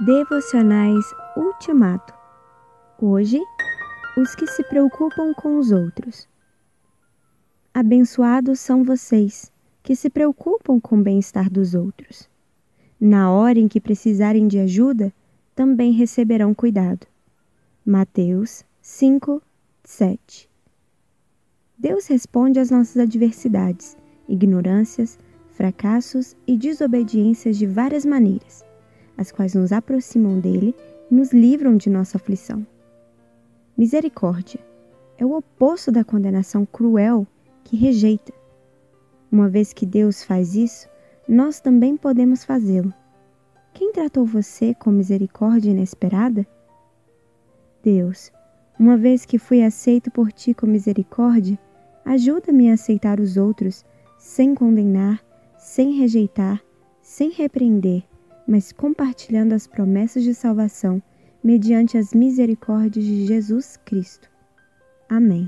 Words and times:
Devocionais 0.00 1.04
Ultimato. 1.36 2.12
Hoje, 3.00 3.40
os 4.16 4.34
que 4.34 4.44
se 4.44 4.64
preocupam 4.64 5.32
com 5.34 5.56
os 5.56 5.70
outros. 5.70 6.28
Abençoados 7.72 8.58
são 8.58 8.82
vocês 8.82 9.52
que 9.84 9.94
se 9.94 10.10
preocupam 10.10 10.80
com 10.80 10.98
o 10.98 11.02
bem-estar 11.02 11.48
dos 11.48 11.76
outros. 11.76 12.28
Na 13.00 13.30
hora 13.30 13.56
em 13.56 13.68
que 13.68 13.80
precisarem 13.80 14.48
de 14.48 14.58
ajuda, 14.58 15.14
também 15.54 15.92
receberão 15.92 16.52
cuidado. 16.52 17.06
Mateus 17.86 18.64
5, 18.82 19.40
7 19.84 20.50
Deus 21.78 22.08
responde 22.08 22.58
às 22.58 22.68
nossas 22.68 22.96
adversidades, 22.96 23.96
ignorâncias, 24.28 25.20
fracassos 25.50 26.34
e 26.48 26.58
desobediências 26.58 27.56
de 27.56 27.64
várias 27.64 28.04
maneiras, 28.04 28.64
as 29.16 29.30
quais 29.30 29.54
nos 29.54 29.72
aproximam 29.72 30.38
dele 30.38 30.74
e 31.10 31.14
nos 31.14 31.32
livram 31.32 31.76
de 31.76 31.88
nossa 31.90 32.16
aflição. 32.16 32.66
Misericórdia 33.76 34.60
é 35.18 35.24
o 35.24 35.36
oposto 35.36 35.90
da 35.90 36.04
condenação 36.04 36.66
cruel 36.66 37.26
que 37.62 37.76
rejeita. 37.76 38.32
Uma 39.30 39.48
vez 39.48 39.72
que 39.72 39.86
Deus 39.86 40.22
faz 40.22 40.54
isso, 40.54 40.88
nós 41.28 41.60
também 41.60 41.96
podemos 41.96 42.44
fazê-lo. 42.44 42.92
Quem 43.72 43.92
tratou 43.92 44.24
você 44.24 44.74
com 44.74 44.90
misericórdia 44.90 45.70
inesperada? 45.70 46.46
Deus, 47.82 48.32
uma 48.78 48.96
vez 48.96 49.24
que 49.24 49.38
fui 49.38 49.62
aceito 49.62 50.10
por 50.10 50.32
ti 50.32 50.54
com 50.54 50.66
misericórdia, 50.66 51.58
ajuda-me 52.04 52.70
a 52.70 52.74
aceitar 52.74 53.18
os 53.18 53.36
outros 53.36 53.84
sem 54.18 54.54
condenar 54.54 55.20
sem 55.64 55.92
rejeitar, 55.92 56.62
sem 57.00 57.30
repreender, 57.30 58.04
mas 58.46 58.72
compartilhando 58.72 59.52
as 59.52 59.66
promessas 59.66 60.22
de 60.22 60.34
salvação 60.34 61.02
mediante 61.42 61.98
as 61.98 62.12
misericórdias 62.12 63.04
de 63.04 63.26
Jesus 63.26 63.76
Cristo. 63.84 64.30
Amém. 65.08 65.46